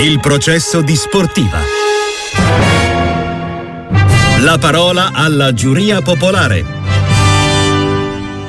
[0.00, 1.58] Il processo di sportiva.
[4.40, 6.64] La parola alla giuria popolare.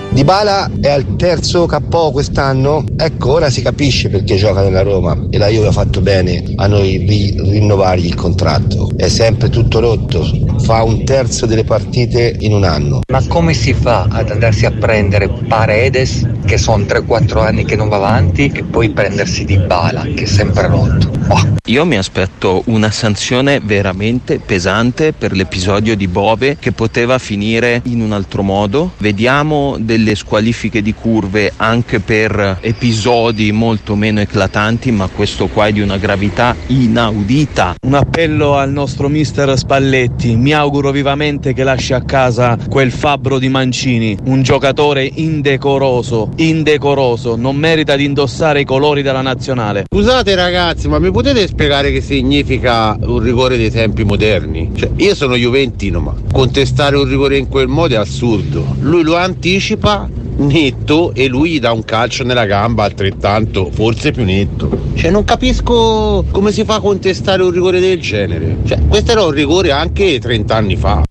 [0.09, 2.83] Dybala è al terzo KO quest'anno?
[2.97, 6.67] Ecco, ora si capisce perché gioca nella Roma e la Juve ha fatto bene a
[6.67, 8.89] noi ri- rinnovargli il contratto.
[8.95, 10.25] È sempre tutto rotto,
[10.63, 13.01] fa un terzo delle partite in un anno.
[13.11, 17.89] Ma come si fa ad andarsi a prendere Paredes, che sono 3-4 anni che non
[17.89, 21.11] va avanti, e poi prendersi Dybala, che è sempre rotto?
[21.27, 21.53] Oh.
[21.67, 28.01] Io mi aspetto una sanzione veramente pesante per l'episodio di Bove che poteva finire in
[28.01, 28.91] un altro modo.
[28.99, 35.71] Vediamo delle squalifiche di curve anche per episodi molto meno eclatanti, ma questo qua è
[35.71, 37.77] di una gravità inaudita.
[37.83, 40.35] Un appello al nostro mister Spalletti.
[40.35, 47.35] Mi auguro vivamente che lasci a casa quel fabbro di Mancini, un giocatore indecoroso, indecoroso,
[47.35, 49.85] non merita di indossare i colori della nazionale.
[49.91, 54.71] Scusate ragazzi, ma mi potete spiegare che significa un rigore dei tempi moderni?
[54.75, 58.75] Cioè, io sono Juventino, ma contestare un rigore in quel modo è assurdo.
[58.79, 64.23] Lui lo anticipa netto e lui gli dà un calcio nella gamba altrettanto, forse più
[64.23, 64.83] netto.
[64.95, 68.57] Cioè, non capisco come si fa a contestare un rigore del genere.
[68.65, 71.03] Cioè, questo era un rigore anche 30 anni fa.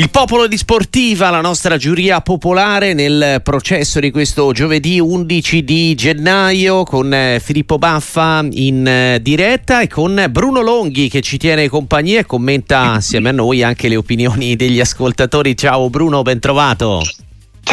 [0.00, 5.94] Il popolo di Sportiva, la nostra giuria popolare nel processo di questo giovedì 11 di
[5.94, 11.68] gennaio con eh, Filippo Baffa in eh, diretta e con Bruno Longhi che ci tiene
[11.68, 15.54] compagnia e commenta assieme a noi anche le opinioni degli ascoltatori.
[15.54, 17.02] Ciao Bruno, ben trovato.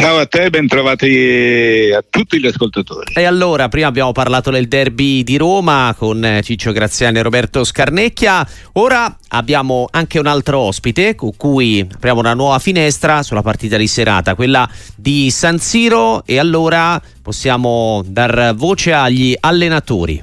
[0.00, 3.14] Ciao a te, ben trovati a tutti gli ascoltatori.
[3.14, 7.64] E allora, prima abbiamo parlato del derby di Roma con eh, Ciccio Graziani e Roberto
[7.64, 13.76] Scarnecchia, ora abbiamo anche un altro ospite con cui apriamo una nuova finestra sulla partita
[13.76, 20.22] di serata, quella di San Siro e allora possiamo dar voce agli allenatori.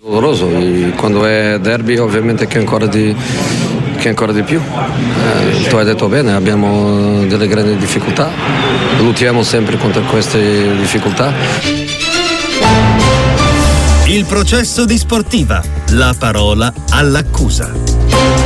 [0.00, 0.48] Doloroso,
[0.96, 3.14] quando è derby ovviamente che ancora di,
[3.96, 4.60] che ancora di più.
[4.60, 8.30] Eh, tu hai detto bene, abbiamo delle grandi difficoltà,
[8.98, 11.32] luttiamo sempre contro queste difficoltà.
[14.06, 15.62] Il processo di sportiva.
[15.90, 18.45] La parola all'accusa.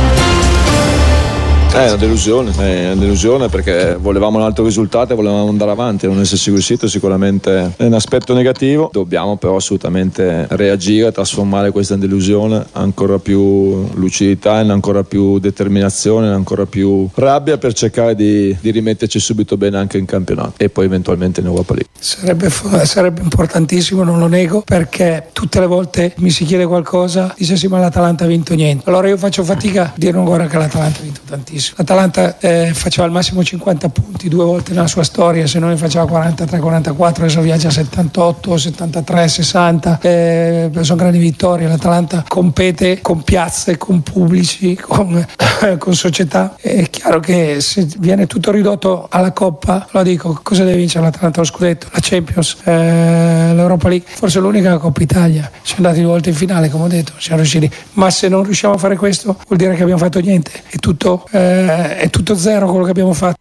[1.73, 6.05] È una delusione, è una delusione perché volevamo un altro risultato e volevamo andare avanti,
[6.05, 12.65] non esserci riuscito sicuramente è un aspetto negativo, dobbiamo però assolutamente reagire, trasformare questa delusione
[12.73, 18.69] ancora più lucidità, in ancora più determinazione, in ancora più rabbia per cercare di, di
[18.69, 21.89] rimetterci subito bene anche in campionato e poi eventualmente in Europa League.
[21.97, 27.55] Sarebbe, sarebbe importantissimo, non lo nego, perché tutte le volte mi si chiede qualcosa, dice
[27.55, 28.83] sì ma l'Atalanta ha vinto niente.
[28.89, 31.59] Allora io faccio fatica a dire ancora che l'Atalanta ha vinto tantissimo.
[31.75, 35.77] L'Atalanta eh, faceva al massimo 50 punti due volte nella sua storia, se non ne
[35.77, 41.67] faceva 43-44, adesso viaggia a 78, 73, 60, eh, sono grandi vittorie.
[41.67, 45.25] L'Atalanta compete con piazze, con pubblici, con,
[45.77, 46.55] con società.
[46.59, 51.39] È chiaro che se viene tutto ridotto alla Coppa, lo dico, cosa deve vincere l'Atalanta?
[51.39, 55.49] Lo scudetto, la Champions, eh, l'Europa League, forse l'unica Coppa Italia.
[55.61, 57.69] Siamo andati due volte in finale, come ho detto, siamo riusciti.
[57.93, 60.51] Ma se non riusciamo a fare questo, vuol dire che abbiamo fatto niente.
[60.67, 61.50] È tutto eh,
[61.97, 63.37] è tutto zero quello che abbiamo fatto.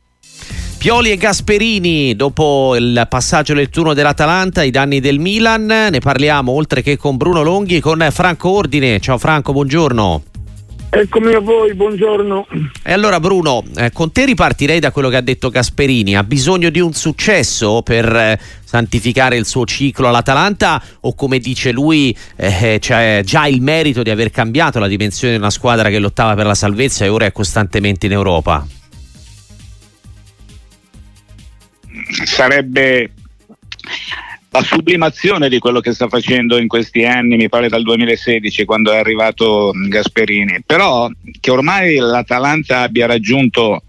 [0.78, 6.52] Pioli e Gasperini, dopo il passaggio del turno dell'Atalanta, i danni del Milan, ne parliamo
[6.52, 8.98] oltre che con Bruno Longhi, con Franco Ordine.
[8.98, 10.22] Ciao Franco, buongiorno.
[10.92, 12.48] Eccomi a voi, buongiorno.
[12.82, 16.68] E allora Bruno, eh, con te ripartirei da quello che ha detto Gasperini, ha bisogno
[16.68, 22.78] di un successo per eh, santificare il suo ciclo all'Atalanta o come dice lui eh,
[22.80, 26.46] c'è già il merito di aver cambiato la dimensione di una squadra che lottava per
[26.46, 28.66] la salvezza e ora è costantemente in Europa?
[32.24, 33.12] Sarebbe
[34.52, 38.90] la sublimazione di quello che sta facendo in questi anni, mi pare dal 2016 quando
[38.90, 43.82] è arrivato Gasperini, però che ormai l'Atalanta abbia raggiunto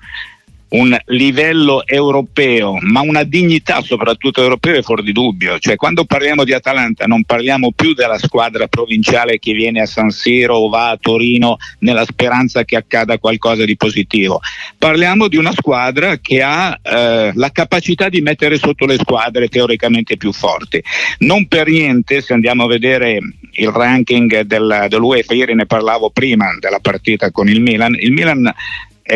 [0.71, 5.59] un livello europeo, ma una dignità soprattutto europea è fuori di dubbio.
[5.59, 10.11] Cioè, quando parliamo di Atalanta non parliamo più della squadra provinciale che viene a San
[10.11, 14.39] Siro o va a Torino nella speranza che accada qualcosa di positivo.
[14.77, 20.15] Parliamo di una squadra che ha eh, la capacità di mettere sotto le squadre teoricamente
[20.15, 20.81] più forti.
[21.19, 23.19] Non per niente, se andiamo a vedere
[23.53, 28.53] il ranking del, dell'UEFA, ieri ne parlavo prima della partita con il Milan, il Milan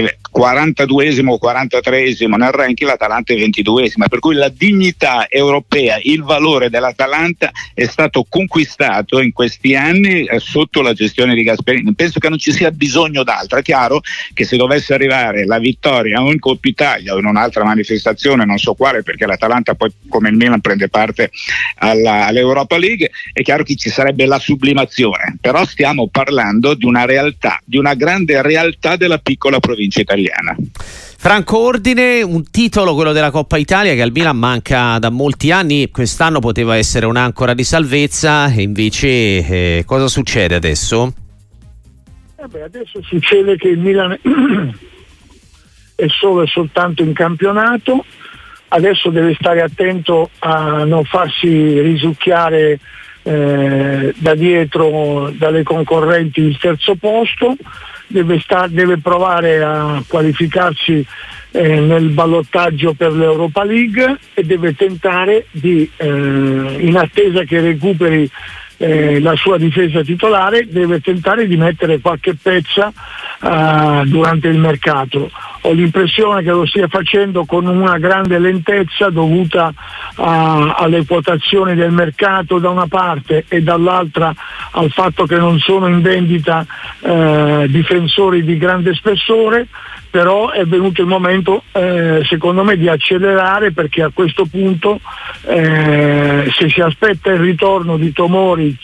[0.02, 6.70] 42esimo o 43esimo nel ranking, l'Atalanta è 22esima, per cui la dignità europea, il valore
[6.70, 11.94] dell'Atalanta è stato conquistato in questi anni eh, sotto la gestione di Gasperini.
[11.94, 13.60] Penso che non ci sia bisogno d'altro.
[13.60, 14.02] È chiaro
[14.34, 18.58] che se dovesse arrivare la vittoria o in Coppa Italia o in un'altra manifestazione, non
[18.58, 21.32] so quale, perché l'Atalanta poi come il Milan prende parte
[21.78, 27.06] alla, all'Europa League, è chiaro che ci sarebbe la sublimazione, però stiamo parlando di una
[27.06, 30.56] realtà, di una grande realtà della piccola provincia italiana.
[31.26, 35.90] Franco Ordine, un titolo, quello della Coppa Italia, che al Milan manca da molti anni.
[35.90, 41.14] Quest'anno poteva essere un'ancora di salvezza, e invece eh, cosa succede adesso?
[42.36, 44.12] Eh beh, adesso succede che il Milan
[45.96, 48.06] è solo e soltanto in campionato,
[48.68, 52.80] adesso deve stare attento a non farsi risucchiare
[53.24, 57.56] eh, da dietro dalle concorrenti il terzo posto
[58.08, 61.06] deve, sta, deve provare a qualificarsi
[61.52, 68.30] eh, nel ballottaggio per l'Europa League e deve tentare di, eh, in attesa che recuperi
[68.78, 72.92] eh, la sua difesa titolare, deve tentare di mettere qualche pezza
[73.42, 75.32] eh, durante il mercato.
[75.66, 79.74] Ho l'impressione che lo stia facendo con una grande lentezza dovuta
[80.16, 84.32] a, alle quotazioni del mercato da una parte e dall'altra
[84.72, 86.64] al fatto che non sono in vendita
[87.02, 89.68] eh, difensori di grande spessore
[90.16, 95.02] però è venuto il momento eh, secondo me di accelerare perché a questo punto
[95.42, 98.78] eh, se si aspetta il ritorno di Tomori,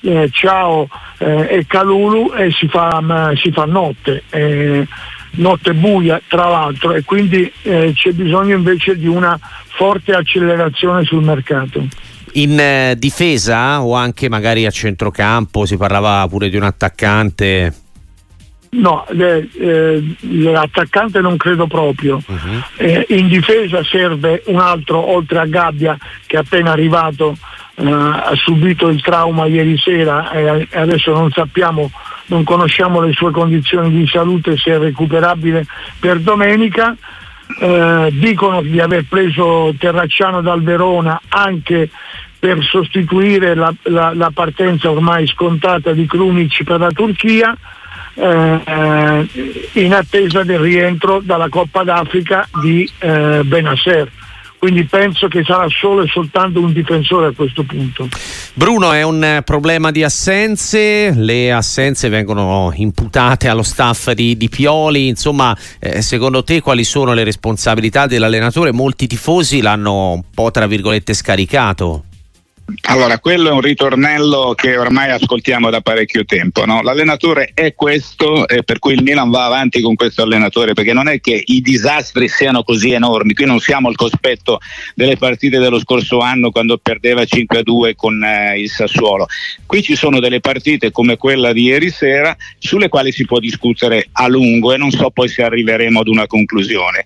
[0.00, 0.88] eh, Ciao
[1.18, 3.00] eh, e Calulu eh, si fa,
[3.36, 4.24] si, fa, notte,
[5.32, 9.38] notte buia tra l'altro e quindi c'è bisogno invece di una
[9.68, 11.86] forte accelerazione sul mercato.
[12.34, 17.74] In difesa o anche magari a centrocampo si parlava pure di un attaccante
[18.74, 22.22] No, eh, eh, l'attaccante non credo proprio.
[22.26, 22.62] Uh-huh.
[22.76, 25.94] Eh, in difesa serve un altro, oltre a Gabbia,
[26.24, 27.36] che è appena arrivato,
[27.74, 31.90] eh, ha subito il trauma ieri sera e adesso non sappiamo,
[32.26, 35.66] non conosciamo le sue condizioni di salute, se è recuperabile
[35.98, 36.96] per domenica.
[37.60, 41.90] Eh, dicono di aver preso Terracciano dal Verona anche
[42.38, 47.54] per sostituire la, la, la partenza ormai scontata di Krunic per la Turchia
[48.14, 49.28] eh,
[49.72, 54.10] in attesa del rientro dalla Coppa d'Africa di eh, Benasser
[54.62, 58.06] quindi penso che sarà solo e soltanto un difensore a questo punto.
[58.54, 65.08] Bruno, è un problema di assenze, le assenze vengono imputate allo staff di, di Pioli,
[65.08, 68.70] insomma eh, secondo te quali sono le responsabilità dell'allenatore?
[68.70, 72.04] Molti tifosi l'hanno un po' tra virgolette scaricato.
[72.82, 76.64] Allora, quello è un ritornello che ormai ascoltiamo da parecchio tempo.
[76.64, 76.82] No?
[76.82, 81.08] L'allenatore è questo, eh, per cui il Milan va avanti con questo allenatore, perché non
[81.08, 83.34] è che i disastri siano così enormi.
[83.34, 84.60] Qui non siamo al cospetto
[84.94, 89.26] delle partite dello scorso anno quando perdeva 5-2 con eh, il Sassuolo.
[89.66, 94.08] Qui ci sono delle partite come quella di ieri sera sulle quali si può discutere
[94.12, 97.04] a lungo e non so poi se arriveremo ad una conclusione.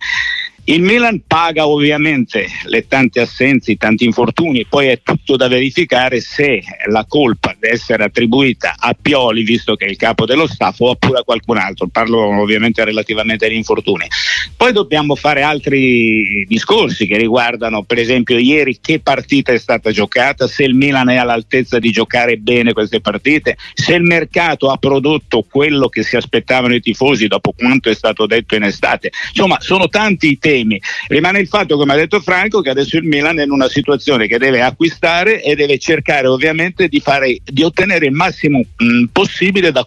[0.69, 6.21] Il Milan paga ovviamente le tante assenze, i tanti infortuni, poi è tutto da verificare
[6.21, 10.81] se la colpa deve essere attribuita a Pioli, visto che è il capo dello staff,
[10.81, 11.87] oppure a qualcun altro.
[11.87, 14.09] Parlo ovviamente relativamente agli infortuni.
[14.57, 20.47] Poi dobbiamo fare altri discorsi che riguardano, per esempio, ieri che partita è stata giocata,
[20.47, 25.45] se il Milan è all'altezza di giocare bene queste partite, se il mercato ha prodotto
[25.49, 29.11] quello che si aspettavano i tifosi dopo quanto è stato detto in estate.
[29.29, 30.81] Insomma, sono tanti i temi.
[31.09, 34.27] Rimane il fatto, come ha detto Franco, che adesso il Milan è in una situazione
[34.27, 39.73] che deve acquistare e deve cercare ovviamente di, fare, di ottenere il massimo mh, possibile
[39.73, 39.87] da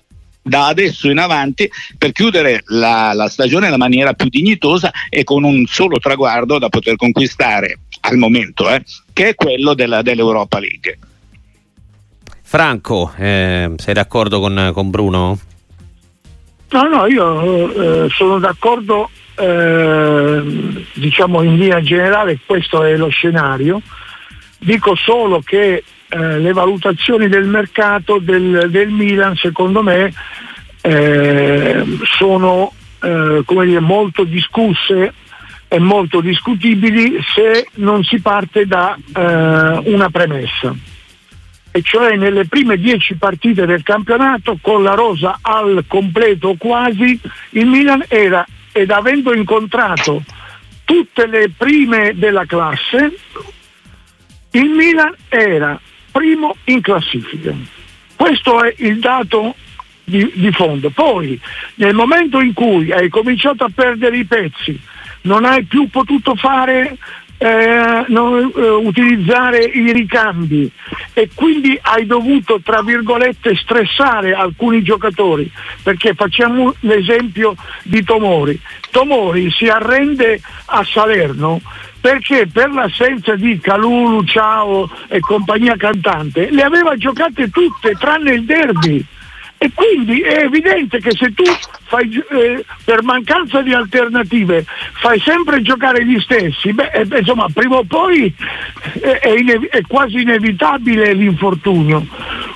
[0.49, 5.43] da adesso in avanti per chiudere la, la, stagione nella maniera più dignitosa e con
[5.43, 10.99] un solo traguardo da poter conquistare al momento, eh, che è quello della, dell'Europa League.
[12.41, 15.39] Franco, eh, sei d'accordo con, con, Bruno?
[16.71, 23.81] No, no, io eh, sono d'accordo eh, diciamo in linea generale questo è lo scenario.
[24.57, 30.11] Dico solo che eh, le valutazioni del mercato del, del Milan secondo me
[30.81, 31.85] eh,
[32.17, 35.13] sono eh, dire, molto discusse
[35.67, 40.75] e molto discutibili se non si parte da eh, una premessa.
[41.71, 47.19] E cioè nelle prime dieci partite del campionato con la rosa al completo quasi
[47.51, 50.23] il Milan era ed avendo incontrato
[50.83, 53.15] tutte le prime della classe,
[54.51, 55.79] il Milan era
[56.11, 57.53] primo in classifica.
[58.15, 59.55] Questo è il dato
[60.03, 60.89] di, di fondo.
[60.89, 61.39] Poi
[61.75, 64.79] nel momento in cui hai cominciato a perdere i pezzi,
[65.21, 66.97] non hai più potuto fare
[67.41, 70.69] eh, non, eh, utilizzare i ricambi
[71.13, 75.49] e quindi hai dovuto tra virgolette stressare alcuni giocatori
[75.81, 78.59] perché facciamo l'esempio di Tomori
[78.91, 81.61] Tomori si arrende a Salerno
[81.99, 88.45] perché per l'assenza di Calulu, Ciao e compagnia cantante le aveva giocate tutte tranne il
[88.45, 89.05] derby
[89.61, 91.43] e quindi è evidente che se tu
[91.83, 97.75] fai, eh, per mancanza di alternative fai sempre giocare gli stessi, beh, eh, insomma, prima
[97.75, 98.33] o poi
[99.01, 102.05] eh, è, inev- è, quasi inevitabile l'infortunio.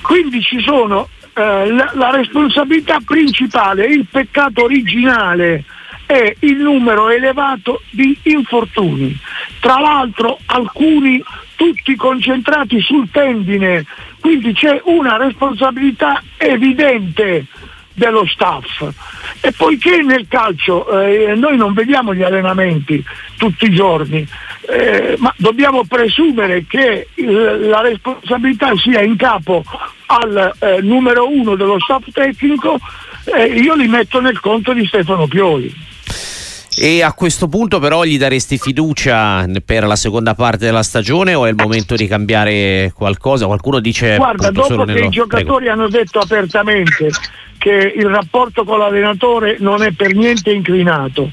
[0.00, 5.64] Quindi ci sono eh, la, la responsabilità principale, il peccato originale
[6.06, 9.16] è il numero elevato di infortuni.
[9.60, 11.22] Tra l'altro alcuni
[11.56, 13.84] tutti concentrati sul tendine,
[14.20, 17.46] quindi c'è una responsabilità evidente
[17.94, 18.82] dello staff.
[19.40, 23.02] E poiché nel calcio eh, noi non vediamo gli allenamenti
[23.36, 24.26] tutti i giorni,
[24.68, 29.62] eh, ma dobbiamo presumere che il, la responsabilità sia in capo
[30.06, 32.78] al eh, numero uno dello staff tecnico,
[33.24, 35.92] eh, io li metto nel conto di Stefano Pioli.
[36.76, 41.46] E a questo punto però gli daresti fiducia per la seconda parte della stagione o
[41.46, 43.46] è il momento di cambiare qualcosa?
[43.46, 44.16] Qualcuno dice...
[44.16, 45.06] Guarda, dopo che nello...
[45.06, 45.70] i giocatori Prego.
[45.70, 47.10] hanno detto apertamente
[47.58, 51.30] che il rapporto con l'allenatore non è per niente inclinato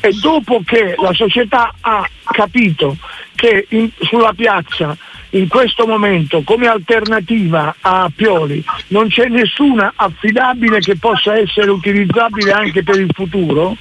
[0.00, 2.96] e dopo che la società ha capito
[3.34, 4.96] che in, sulla piazza
[5.30, 12.52] in questo momento come alternativa a Pioli non c'è nessuna affidabile che possa essere utilizzabile
[12.52, 13.76] anche per il futuro,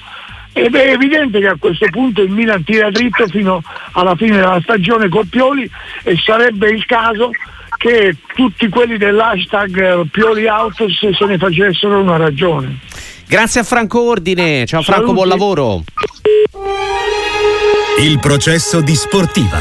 [0.53, 4.59] ed è evidente che a questo punto il Milan tira dritto fino alla fine della
[4.61, 5.69] stagione con Pioli
[6.03, 7.31] e sarebbe il caso
[7.77, 12.79] che tutti quelli dell'hashtag Pioli Autos se ne facessero una ragione.
[13.27, 15.15] Grazie a Franco Ordine, ciao Franco, Saluti.
[15.15, 15.83] buon lavoro.
[17.99, 19.59] Il processo di sportiva.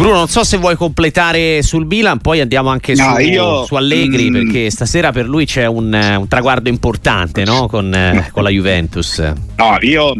[0.00, 3.74] Bruno, non so se vuoi completare sul Milan, poi andiamo anche no, su, io, su,
[3.74, 7.66] Allegri, mm, perché stasera per lui c'è un, un traguardo importante no?
[7.68, 9.18] con, eh, con la Juventus.
[9.56, 10.14] No, io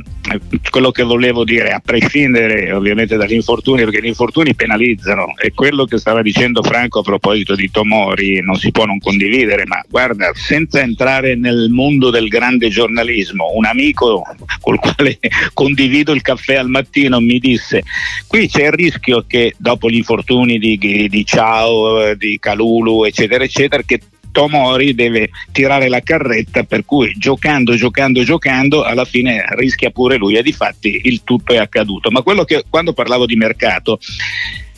[0.70, 5.84] quello che volevo dire, a prescindere ovviamente dagli infortuni, perché gli infortuni penalizzano, e quello
[5.84, 10.30] che stava dicendo Franco a proposito di Tomori non si può non condividere, ma guarda,
[10.34, 14.24] senza entrare nel mondo del grande giornalismo, un amico
[14.60, 15.18] col quale
[15.54, 17.82] condivido il caffè al mattino mi disse,
[18.26, 20.76] qui c'è il rischio che dopo gli infortuni di,
[21.08, 24.00] di Ciao, di Calulu, eccetera, eccetera, che
[24.32, 30.34] Tomori deve tirare la carretta per cui giocando, giocando, giocando alla fine rischia pure lui
[30.34, 32.10] e di fatti il tutto è accaduto.
[32.10, 33.98] Ma quello che quando parlavo di mercato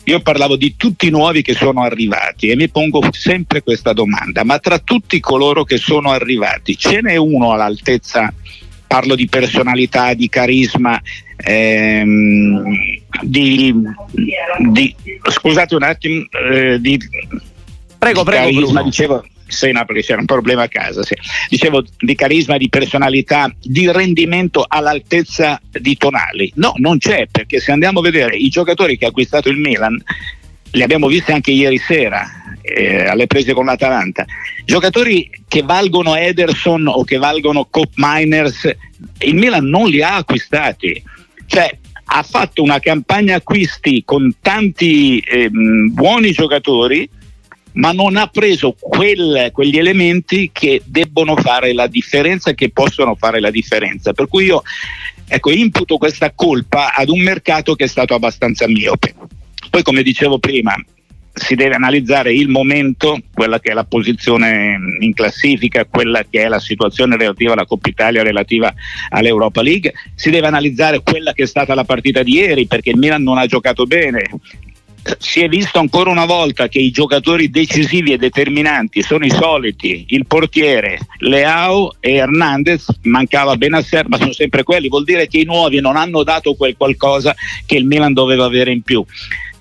[0.05, 4.43] io parlavo di tutti i nuovi che sono arrivati e mi pongo sempre questa domanda,
[4.43, 8.31] ma tra tutti coloro che sono arrivati ce n'è uno all'altezza,
[8.85, 11.01] parlo di personalità, di carisma,
[11.43, 12.63] ehm,
[13.21, 13.73] di,
[14.71, 14.95] di,
[15.29, 16.97] scusate un attimo, eh, di,
[17.97, 19.23] prego, prego, carisma, dicevo,
[19.53, 21.03] Sena perché c'era un problema a casa.
[21.03, 21.15] Sì.
[21.49, 26.51] Dicevo di carisma, di personalità, di rendimento all'altezza di Tonali.
[26.55, 30.01] No, non c'è perché se andiamo a vedere i giocatori che ha acquistato il Milan,
[30.71, 32.27] li abbiamo visti anche ieri sera
[32.61, 34.25] eh, alle prese con l'Atalanta.
[34.65, 38.75] Giocatori che valgono Ederson o che valgono Cop Miners,
[39.19, 41.01] il Milan non li ha acquistati.
[41.45, 47.09] Cioè, ha fatto una campagna acquisti con tanti eh, buoni giocatori
[47.73, 53.39] ma non ha preso quel, quegli elementi che debbono fare la differenza, che possono fare
[53.39, 54.13] la differenza.
[54.13, 54.61] Per cui io
[55.27, 59.15] ecco, imputo questa colpa ad un mercato che è stato abbastanza miope.
[59.69, 60.75] Poi, come dicevo prima,
[61.33, 66.47] si deve analizzare il momento, quella che è la posizione in classifica, quella che è
[66.47, 68.71] la situazione relativa alla Coppa Italia, relativa
[69.09, 72.97] all'Europa League, si deve analizzare quella che è stata la partita di ieri perché il
[72.97, 74.29] Milan non ha giocato bene,
[75.17, 80.05] si è visto ancora una volta che i giocatori decisivi e determinanti sono i soliti,
[80.09, 85.45] il portiere, Leao e Hernandez, mancava Benasser, ma sono sempre quelli, vuol dire che i
[85.45, 87.35] nuovi non hanno dato quel qualcosa
[87.65, 89.03] che il Milan doveva avere in più.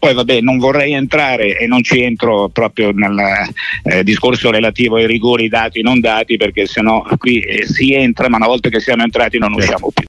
[0.02, 3.16] Poi vabbè, non vorrei entrare e non ci entro proprio nel
[3.84, 8.28] eh, discorso relativo ai rigori dati e non dati, perché sennò qui eh, si entra,
[8.28, 10.00] ma una volta che siamo entrati non usciamo più.